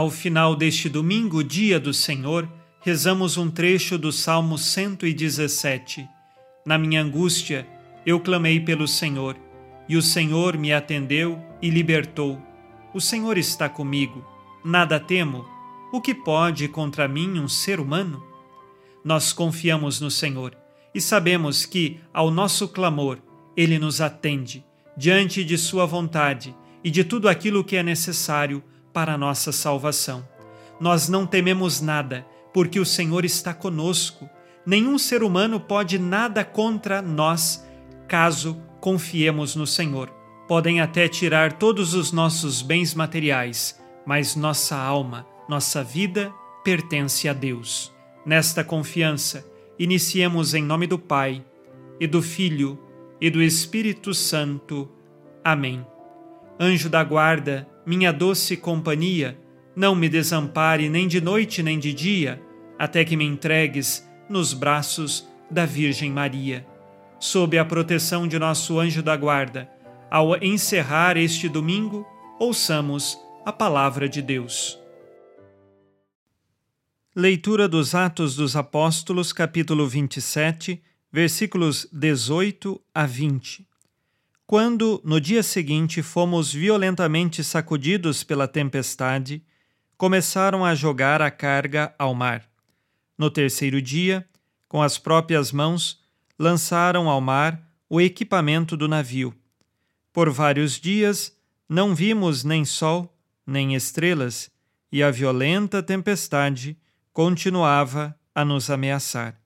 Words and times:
Ao 0.00 0.08
final 0.08 0.56
deste 0.56 0.88
domingo, 0.88 1.44
dia 1.44 1.78
do 1.78 1.92
Senhor, 1.92 2.50
rezamos 2.80 3.36
um 3.36 3.50
trecho 3.50 3.98
do 3.98 4.10
Salmo 4.10 4.56
117. 4.56 6.08
Na 6.64 6.78
minha 6.78 7.02
angústia, 7.02 7.68
eu 8.06 8.18
clamei 8.18 8.58
pelo 8.60 8.88
Senhor, 8.88 9.36
e 9.86 9.98
o 9.98 10.00
Senhor 10.00 10.56
me 10.56 10.72
atendeu 10.72 11.38
e 11.60 11.68
libertou. 11.68 12.40
O 12.94 12.98
Senhor 12.98 13.36
está 13.36 13.68
comigo, 13.68 14.24
nada 14.64 14.98
temo. 14.98 15.44
O 15.92 16.00
que 16.00 16.14
pode 16.14 16.66
contra 16.66 17.06
mim 17.06 17.38
um 17.38 17.46
ser 17.46 17.78
humano? 17.78 18.24
Nós 19.04 19.34
confiamos 19.34 20.00
no 20.00 20.10
Senhor 20.10 20.56
e 20.94 21.00
sabemos 21.02 21.66
que, 21.66 22.00
ao 22.10 22.30
nosso 22.30 22.66
clamor, 22.68 23.18
Ele 23.54 23.78
nos 23.78 24.00
atende, 24.00 24.64
diante 24.96 25.44
de 25.44 25.58
Sua 25.58 25.84
vontade 25.84 26.56
e 26.82 26.90
de 26.90 27.04
tudo 27.04 27.28
aquilo 27.28 27.62
que 27.62 27.76
é 27.76 27.82
necessário 27.82 28.64
para 29.00 29.14
a 29.14 29.18
nossa 29.18 29.50
salvação. 29.50 30.28
Nós 30.78 31.08
não 31.08 31.26
tememos 31.26 31.80
nada, 31.80 32.26
porque 32.52 32.78
o 32.78 32.84
Senhor 32.84 33.24
está 33.24 33.54
conosco. 33.54 34.28
Nenhum 34.66 34.98
ser 34.98 35.22
humano 35.22 35.58
pode 35.58 35.98
nada 35.98 36.44
contra 36.44 37.00
nós, 37.00 37.66
caso 38.06 38.60
confiemos 38.78 39.56
no 39.56 39.66
Senhor. 39.66 40.10
Podem 40.46 40.82
até 40.82 41.08
tirar 41.08 41.54
todos 41.54 41.94
os 41.94 42.12
nossos 42.12 42.60
bens 42.60 42.92
materiais, 42.94 43.80
mas 44.04 44.36
nossa 44.36 44.76
alma, 44.76 45.26
nossa 45.48 45.82
vida 45.82 46.30
pertence 46.62 47.26
a 47.26 47.32
Deus. 47.32 47.90
Nesta 48.26 48.62
confiança, 48.62 49.50
iniciemos 49.78 50.52
em 50.52 50.62
nome 50.62 50.86
do 50.86 50.98
Pai, 50.98 51.42
e 51.98 52.06
do 52.06 52.20
Filho, 52.20 52.78
e 53.18 53.30
do 53.30 53.42
Espírito 53.42 54.12
Santo. 54.12 54.90
Amém. 55.42 55.86
Anjo 56.60 56.90
da 56.90 57.02
guarda, 57.02 57.66
minha 57.84 58.12
doce 58.12 58.56
companhia, 58.56 59.38
não 59.74 59.94
me 59.94 60.08
desampare 60.08 60.88
nem 60.88 61.08
de 61.08 61.20
noite 61.20 61.62
nem 61.62 61.78
de 61.78 61.92
dia, 61.92 62.42
até 62.78 63.04
que 63.04 63.16
me 63.16 63.24
entregues 63.24 64.08
nos 64.28 64.52
braços 64.52 65.28
da 65.50 65.66
Virgem 65.66 66.10
Maria. 66.10 66.66
Sob 67.18 67.58
a 67.58 67.64
proteção 67.64 68.26
de 68.26 68.38
nosso 68.38 68.78
anjo 68.78 69.02
da 69.02 69.16
guarda, 69.16 69.70
ao 70.10 70.36
encerrar 70.42 71.16
este 71.16 71.48
domingo, 71.48 72.06
ouçamos 72.38 73.18
a 73.44 73.52
palavra 73.52 74.08
de 74.08 74.22
Deus. 74.22 74.78
Leitura 77.14 77.68
dos 77.68 77.94
Atos 77.94 78.36
dos 78.36 78.56
Apóstolos, 78.56 79.32
capítulo 79.32 79.86
27, 79.86 80.82
versículos 81.12 81.88
18 81.92 82.80
a 82.94 83.04
20. 83.04 83.69
Quando, 84.50 85.00
no 85.04 85.20
dia 85.20 85.44
seguinte, 85.44 86.02
fomos 86.02 86.52
violentamente 86.52 87.44
sacudidos 87.44 88.24
pela 88.24 88.48
tempestade, 88.48 89.44
começaram 89.96 90.64
a 90.64 90.74
jogar 90.74 91.22
a 91.22 91.30
carga 91.30 91.94
ao 91.96 92.12
mar. 92.16 92.50
No 93.16 93.30
terceiro 93.30 93.80
dia, 93.80 94.28
com 94.66 94.82
as 94.82 94.98
próprias 94.98 95.52
mãos, 95.52 96.02
lançaram 96.36 97.08
ao 97.08 97.20
mar 97.20 97.64
o 97.88 98.00
equipamento 98.00 98.76
do 98.76 98.88
navio. 98.88 99.32
Por 100.12 100.28
vários 100.30 100.80
dias 100.80 101.32
não 101.68 101.94
vimos 101.94 102.42
nem 102.42 102.64
sol, 102.64 103.16
nem 103.46 103.76
estrelas, 103.76 104.50
e 104.90 105.00
a 105.00 105.12
violenta 105.12 105.80
tempestade 105.80 106.76
continuava 107.12 108.18
a 108.34 108.44
nos 108.44 108.68
ameaçar. 108.68 109.40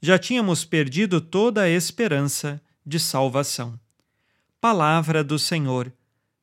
Já 0.00 0.18
tínhamos 0.18 0.64
perdido 0.64 1.20
toda 1.20 1.60
a 1.60 1.68
esperança 1.68 2.58
de 2.86 2.98
salvação. 2.98 3.78
Palavra 4.60 5.24
do 5.24 5.38
Senhor. 5.38 5.90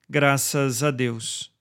Graças 0.10 0.82
a 0.82 0.90
Deus. 0.90 1.54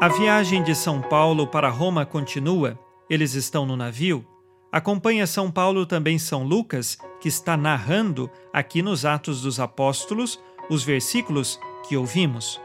A 0.00 0.08
viagem 0.08 0.64
de 0.64 0.74
São 0.74 1.00
Paulo 1.00 1.46
para 1.46 1.68
Roma 1.68 2.04
continua. 2.04 2.76
Eles 3.08 3.34
estão 3.34 3.64
no 3.64 3.76
navio. 3.76 4.26
Acompanha 4.72 5.28
São 5.28 5.48
Paulo 5.48 5.86
também 5.86 6.18
São 6.18 6.42
Lucas, 6.42 6.98
que 7.20 7.28
está 7.28 7.56
narrando 7.56 8.28
aqui 8.52 8.82
nos 8.82 9.04
Atos 9.04 9.42
dos 9.42 9.60
Apóstolos 9.60 10.40
os 10.68 10.82
versículos 10.82 11.56
que 11.88 11.96
ouvimos. 11.96 12.60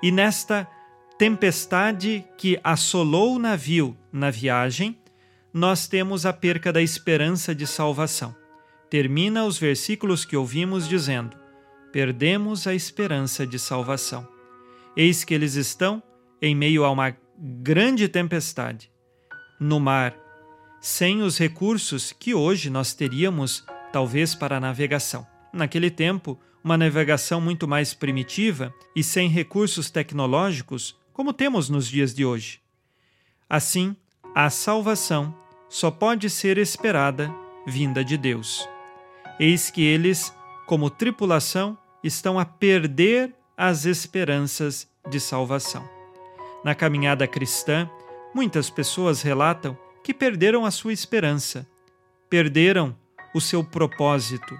E 0.00 0.12
nesta 0.12 0.68
tempestade 1.18 2.24
que 2.38 2.60
assolou 2.62 3.34
o 3.34 3.38
navio 3.40 3.96
na 4.12 4.30
viagem, 4.30 5.01
nós 5.52 5.86
temos 5.86 6.24
a 6.24 6.32
perca 6.32 6.72
da 6.72 6.80
esperança 6.80 7.54
de 7.54 7.66
salvação. 7.66 8.34
Termina 8.88 9.44
os 9.44 9.58
versículos 9.58 10.24
que 10.24 10.36
ouvimos 10.36 10.88
dizendo: 10.88 11.36
Perdemos 11.92 12.66
a 12.66 12.74
esperança 12.74 13.46
de 13.46 13.58
salvação. 13.58 14.26
Eis 14.96 15.24
que 15.24 15.34
eles 15.34 15.54
estão 15.54 16.02
em 16.40 16.54
meio 16.54 16.84
a 16.84 16.90
uma 16.90 17.16
grande 17.38 18.08
tempestade, 18.08 18.90
no 19.58 19.78
mar, 19.78 20.16
sem 20.80 21.22
os 21.22 21.38
recursos 21.38 22.12
que 22.12 22.34
hoje 22.34 22.68
nós 22.68 22.94
teríamos, 22.94 23.64
talvez, 23.92 24.34
para 24.34 24.56
a 24.56 24.60
navegação. 24.60 25.26
Naquele 25.52 25.90
tempo, 25.90 26.38
uma 26.64 26.76
navegação 26.76 27.40
muito 27.40 27.68
mais 27.68 27.94
primitiva 27.94 28.72
e 28.94 29.02
sem 29.02 29.28
recursos 29.28 29.90
tecnológicos, 29.90 30.98
como 31.12 31.32
temos 31.32 31.68
nos 31.68 31.86
dias 31.86 32.14
de 32.14 32.24
hoje. 32.24 32.60
Assim, 33.48 33.96
a 34.34 34.48
salvação 34.48 35.34
só 35.68 35.90
pode 35.90 36.30
ser 36.30 36.56
esperada 36.56 37.34
vinda 37.66 38.02
de 38.02 38.16
Deus. 38.16 38.66
Eis 39.38 39.70
que 39.70 39.82
eles, 39.82 40.34
como 40.66 40.88
tripulação, 40.88 41.76
estão 42.02 42.38
a 42.38 42.44
perder 42.44 43.34
as 43.56 43.84
esperanças 43.84 44.88
de 45.08 45.20
salvação. 45.20 45.86
Na 46.64 46.74
caminhada 46.74 47.26
cristã, 47.26 47.88
muitas 48.34 48.70
pessoas 48.70 49.20
relatam 49.20 49.76
que 50.02 50.14
perderam 50.14 50.64
a 50.64 50.70
sua 50.70 50.92
esperança, 50.92 51.66
perderam 52.30 52.96
o 53.34 53.40
seu 53.40 53.62
propósito. 53.62 54.58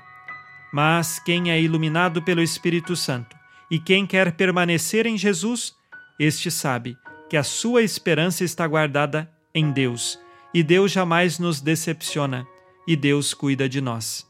Mas 0.72 1.18
quem 1.18 1.50
é 1.50 1.60
iluminado 1.60 2.22
pelo 2.22 2.42
Espírito 2.42 2.94
Santo 2.94 3.36
e 3.70 3.78
quem 3.78 4.06
quer 4.06 4.32
permanecer 4.32 5.06
em 5.06 5.16
Jesus, 5.16 5.74
este 6.18 6.50
sabe 6.50 6.96
que 7.30 7.36
a 7.36 7.42
sua 7.42 7.82
esperança 7.82 8.44
está 8.44 8.66
guardada 8.66 9.30
em 9.54 9.70
Deus 9.70 10.18
e 10.54 10.62
Deus 10.62 10.92
jamais 10.92 11.38
nos 11.38 11.60
decepciona 11.60 12.46
e 12.86 12.96
Deus 12.96 13.32
cuida 13.32 13.68
de 13.68 13.80
nós. 13.80 14.26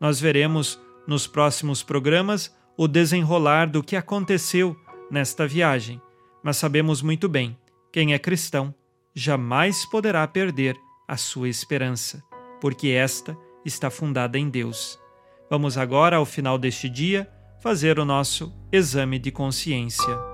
Nós 0.00 0.20
veremos 0.20 0.80
nos 1.06 1.26
próximos 1.26 1.82
programas 1.82 2.54
o 2.76 2.88
desenrolar 2.88 3.66
do 3.66 3.82
que 3.82 3.96
aconteceu 3.96 4.76
nesta 5.10 5.46
viagem, 5.46 6.00
mas 6.42 6.56
sabemos 6.56 7.02
muito 7.02 7.28
bem: 7.28 7.56
quem 7.92 8.12
é 8.12 8.18
cristão 8.18 8.74
jamais 9.14 9.84
poderá 9.86 10.26
perder 10.26 10.76
a 11.06 11.16
sua 11.16 11.48
esperança, 11.48 12.22
porque 12.60 12.88
esta 12.88 13.36
está 13.64 13.90
fundada 13.90 14.38
em 14.38 14.48
Deus. 14.48 14.98
Vamos 15.48 15.78
agora, 15.78 16.16
ao 16.16 16.26
final 16.26 16.58
deste 16.58 16.88
dia, 16.88 17.30
fazer 17.60 17.98
o 17.98 18.04
nosso 18.04 18.52
exame 18.72 19.18
de 19.18 19.30
consciência. 19.30 20.33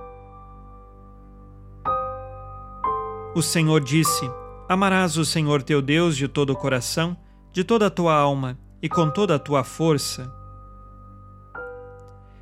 O 3.33 3.41
Senhor 3.41 3.81
disse: 3.81 4.29
Amarás 4.67 5.17
o 5.17 5.23
Senhor 5.23 5.63
teu 5.63 5.81
Deus 5.81 6.17
de 6.17 6.27
todo 6.27 6.51
o 6.51 6.55
coração, 6.55 7.15
de 7.53 7.63
toda 7.63 7.87
a 7.87 7.89
tua 7.89 8.13
alma 8.13 8.59
e 8.81 8.89
com 8.89 9.09
toda 9.09 9.35
a 9.35 9.39
tua 9.39 9.63
força. 9.63 10.29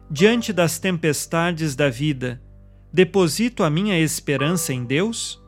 Diante 0.10 0.52
das 0.52 0.80
tempestades 0.80 1.76
da 1.76 1.90
vida, 1.90 2.42
deposito 2.92 3.64
a 3.64 3.70
minha 3.70 4.00
esperança 4.00 4.74
em 4.74 4.84
Deus? 4.84 5.40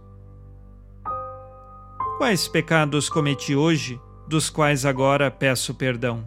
Quais 2.19 2.47
pecados 2.47 3.09
cometi 3.09 3.55
hoje, 3.55 3.99
dos 4.27 4.47
quais 4.47 4.85
agora 4.85 5.31
peço 5.31 5.73
perdão? 5.73 6.23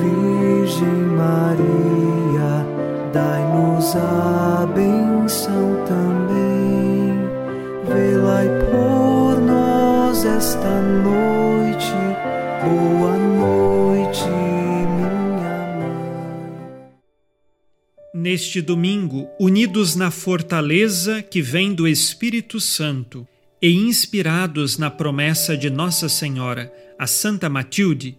Virgem 0.00 0.88
Maria, 1.16 2.66
dai-nos 3.12 3.96
a 3.96 4.66
benção 4.74 5.84
também. 5.86 6.56
Por 8.70 9.40
nós 9.40 10.24
esta 10.24 10.80
noite. 10.80 11.92
Boa 12.62 13.16
noite, 13.16 14.24
minha 14.28 15.08
mãe. 15.78 16.90
Neste 18.14 18.60
domingo, 18.60 19.28
unidos 19.40 19.94
na 19.96 20.10
fortaleza 20.10 21.22
que 21.22 21.40
vem 21.40 21.74
do 21.74 21.88
Espírito 21.88 22.60
Santo 22.60 23.26
e 23.62 23.72
inspirados 23.74 24.76
na 24.78 24.90
promessa 24.90 25.56
de 25.56 25.70
Nossa 25.70 26.08
Senhora, 26.08 26.72
a 26.98 27.06
Santa 27.06 27.48
Matilde, 27.48 28.18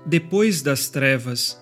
depois 0.05 0.61
das 0.61 0.89
trevas, 0.89 1.61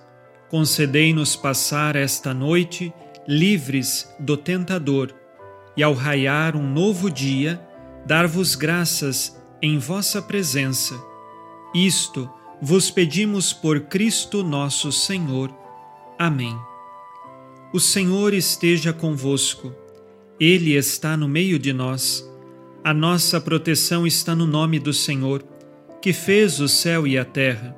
concedei-nos 0.50 1.36
passar 1.36 1.96
esta 1.96 2.34
noite 2.34 2.94
livres 3.28 4.10
do 4.20 4.36
tentador, 4.36 5.14
e 5.78 5.84
ao 5.84 5.94
raiar 5.94 6.56
um 6.56 6.68
novo 6.68 7.10
dia, 7.10 7.62
dar-vos 8.06 8.56
graças 8.56 9.40
em 9.62 9.78
vossa 9.78 10.22
presença. 10.22 11.00
Isto 11.74 12.30
vos 12.62 12.90
pedimos 12.90 13.54
por 13.54 13.82
Cristo 13.82 14.44
nosso 14.44 14.92
Senhor. 14.92 15.54
Amém. 16.18 16.58
O 17.72 17.80
Senhor 17.80 18.34
esteja 18.34 18.92
convosco, 18.92 19.74
Ele 20.40 20.76
está 20.76 21.16
no 21.16 21.28
meio 21.28 21.60
de 21.60 21.72
nós. 21.72 22.28
A 22.84 22.94
nossa 22.94 23.40
proteção 23.40 24.08
está 24.08 24.36
no 24.36 24.48
nome 24.48 24.80
do 24.80 24.92
Senhor, 24.92 25.44
que 26.02 26.12
fez 26.12 26.60
o 26.60 26.68
céu 26.68 27.06
e 27.06 27.18
a 27.18 27.24
terra. 27.24 27.78